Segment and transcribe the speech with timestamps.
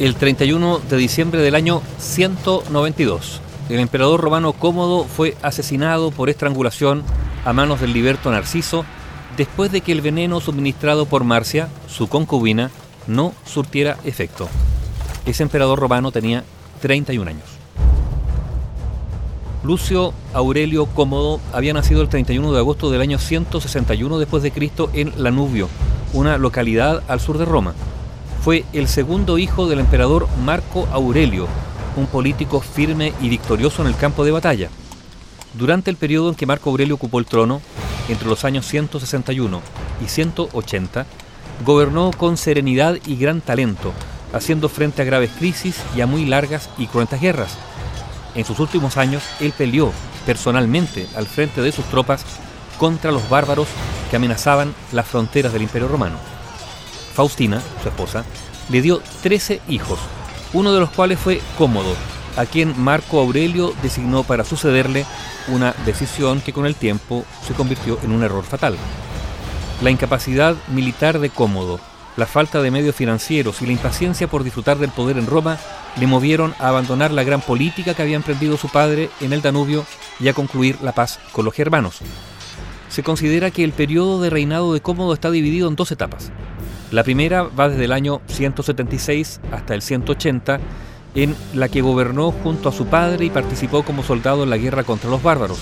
[0.00, 7.04] El 31 de diciembre del año 192, el emperador romano Cómodo fue asesinado por estrangulación
[7.44, 8.84] a manos del liberto Narciso
[9.36, 12.72] después de que el veneno suministrado por Marcia, su concubina,
[13.06, 14.48] no surtiera efecto.
[15.26, 16.42] Ese emperador romano tenía
[16.82, 17.46] 31 años.
[19.62, 24.90] Lucio Aurelio Cómodo había nacido el 31 de agosto del año 161 después de Cristo
[24.92, 25.68] en Lanubio,
[26.12, 27.74] una localidad al sur de Roma.
[28.44, 31.48] Fue el segundo hijo del emperador Marco Aurelio,
[31.96, 34.68] un político firme y victorioso en el campo de batalla.
[35.54, 37.62] Durante el periodo en que Marco Aurelio ocupó el trono,
[38.08, 39.62] entre los años 161
[40.04, 41.06] y 180,
[41.64, 43.92] gobernó con serenidad y gran talento,
[44.32, 47.56] haciendo frente a graves crisis y a muy largas y cruentas guerras
[48.34, 49.92] en sus últimos años, él peleó
[50.26, 52.24] personalmente al frente de sus tropas
[52.78, 53.68] contra los bárbaros
[54.10, 56.33] que amenazaban las fronteras del Imperio Romano.
[57.14, 58.24] Faustina, su esposa,
[58.68, 59.98] le dio 13 hijos,
[60.52, 61.94] uno de los cuales fue Cómodo,
[62.36, 65.06] a quien Marco Aurelio designó para sucederle
[65.48, 68.76] una decisión que con el tiempo se convirtió en un error fatal.
[69.82, 71.80] La incapacidad militar de Cómodo,
[72.16, 75.58] la falta de medios financieros y la impaciencia por disfrutar del poder en Roma
[75.98, 79.84] le movieron a abandonar la gran política que había emprendido su padre en el Danubio
[80.20, 82.00] y a concluir la paz con los germanos.
[82.88, 86.30] Se considera que el periodo de reinado de Cómodo está dividido en dos etapas.
[86.94, 90.60] La primera va desde el año 176 hasta el 180,
[91.16, 94.84] en la que gobernó junto a su padre y participó como soldado en la guerra
[94.84, 95.58] contra los bárbaros.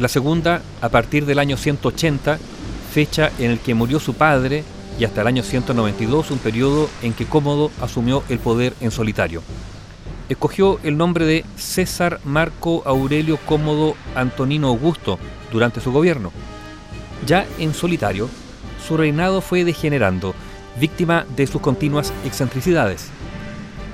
[0.00, 2.40] La segunda, a partir del año 180,
[2.92, 4.64] fecha en el que murió su padre
[4.98, 9.44] y hasta el año 192, un periodo en que Cómodo asumió el poder en solitario.
[10.28, 15.20] Escogió el nombre de César Marco Aurelio Cómodo Antonino Augusto
[15.52, 16.32] durante su gobierno.
[17.28, 18.28] Ya en solitario,
[18.82, 20.34] su reinado fue degenerando,
[20.78, 23.10] víctima de sus continuas excentricidades.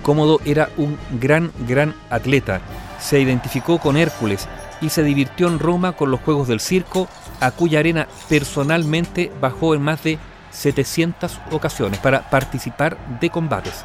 [0.02, 2.60] Cómodo era un gran, gran atleta,
[2.98, 4.48] se identificó con Hércules
[4.80, 7.08] y se divirtió en Roma con los Juegos del Circo,
[7.40, 10.18] a cuya arena personalmente bajó en más de
[10.50, 13.84] 700 ocasiones para participar de combates.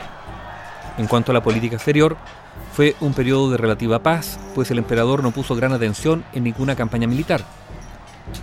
[0.98, 2.18] En cuanto a la política exterior,
[2.74, 6.76] fue un periodo de relativa paz, pues el emperador no puso gran atención en ninguna
[6.76, 7.44] campaña militar.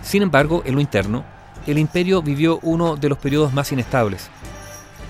[0.01, 1.23] Sin embargo, en lo interno,
[1.67, 4.29] el imperio vivió uno de los periodos más inestables.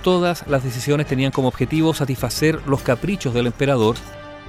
[0.04, 3.96] Todas las decisiones tenían como objetivo satisfacer los caprichos del emperador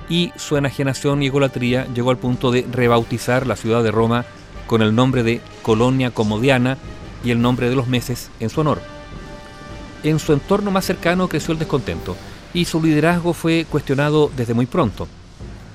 [0.08, 4.24] y su enajenación y egolatría llegó al punto de rebautizar la ciudad de Roma
[4.66, 6.78] con el nombre de Colonia Comodiana
[7.24, 8.80] y el nombre de los meses en su honor.
[10.02, 12.16] En su entorno más cercano creció el descontento
[12.54, 15.06] y su liderazgo fue cuestionado desde muy pronto.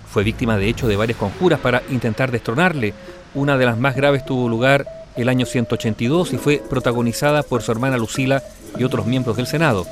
[0.10, 2.94] Fue víctima de hecho de varias conjuras para intentar destronarle.
[3.36, 4.86] Una de las más graves tuvo lugar
[5.22, 8.44] el año 182 y fue protagonizada por su hermana Lucila
[8.78, 9.86] y otros miembros del Senado.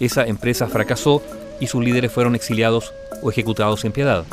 [0.00, 1.22] Esa empresa fracasó
[1.60, 2.92] y sus líderes fueron exiliados
[3.22, 4.24] o ejecutados sin piedad.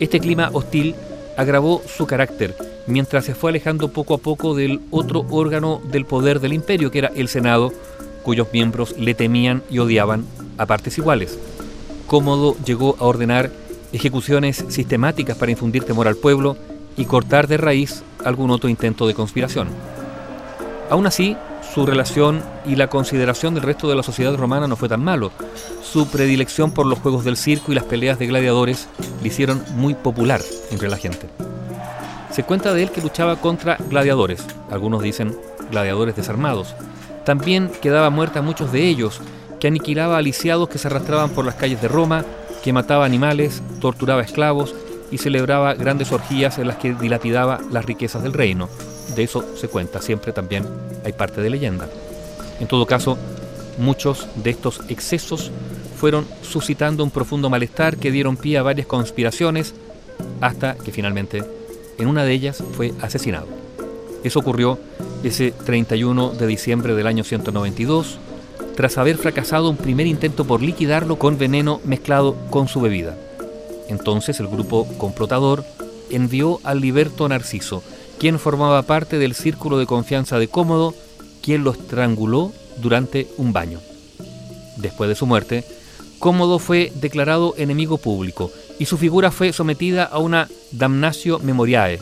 [0.00, 0.94] Este clima hostil
[1.36, 2.54] agravó su carácter
[2.86, 6.98] mientras se fue alejando poco a poco del otro órgano del poder del imperio, que
[6.98, 7.72] era el Senado,
[8.22, 10.24] cuyos miembros le temían y odiaban
[10.58, 11.38] a partes iguales.
[12.06, 13.50] Cómodo llegó a ordenar
[13.92, 16.56] ejecuciones sistemáticas para infundir temor al pueblo
[16.96, 19.68] y cortar de raíz algún otro intento de conspiración.
[20.90, 21.36] Aún así,
[21.74, 25.30] su relación y la consideración del resto de la sociedad romana no fue tan malo.
[25.82, 28.88] Su predilección por los juegos del circo y las peleas de gladiadores
[29.22, 31.28] le hicieron muy popular entre la gente.
[32.30, 35.36] Se cuenta de él que luchaba contra gladiadores, algunos dicen
[35.70, 36.74] gladiadores desarmados.
[37.24, 39.20] También quedaba muerta a muchos de ellos,
[39.60, 42.24] que aniquilaba a lisiados que se arrastraban por las calles de Roma,
[42.62, 44.74] que mataba animales, torturaba esclavos
[45.12, 48.68] y celebraba grandes orgías en las que dilapidaba las riquezas del reino.
[49.14, 50.64] De eso se cuenta, siempre también
[51.04, 51.86] hay parte de leyenda.
[52.58, 53.18] En todo caso,
[53.78, 55.52] muchos de estos excesos
[55.96, 59.74] fueron suscitando un profundo malestar que dieron pie a varias conspiraciones
[60.40, 61.44] hasta que finalmente
[61.98, 63.46] en una de ellas fue asesinado.
[64.24, 64.78] Eso ocurrió
[65.22, 68.18] ese 31 de diciembre del año 192,
[68.76, 73.16] tras haber fracasado un primer intento por liquidarlo con veneno mezclado con su bebida.
[73.88, 75.64] Entonces el grupo complotador
[76.10, 77.82] envió al liberto Narciso,
[78.18, 80.94] quien formaba parte del círculo de confianza de Cómodo,
[81.42, 83.80] quien lo estranguló durante un baño.
[84.76, 85.64] Después de su muerte,
[86.18, 92.00] Cómodo fue declarado enemigo público y su figura fue sometida a una damnatio memoriae,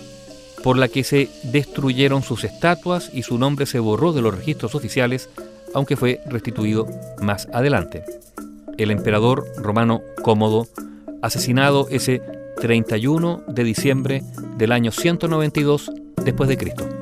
[0.62, 4.74] por la que se destruyeron sus estatuas y su nombre se borró de los registros
[4.74, 5.30] oficiales,
[5.72, 6.86] aunque fue restituido
[7.22, 8.04] más adelante.
[8.76, 10.68] El emperador romano Cómodo,
[11.22, 12.22] asesinado ese
[12.56, 14.22] 31 de diciembre
[14.56, 15.90] del año 192
[16.24, 16.99] después de Cristo.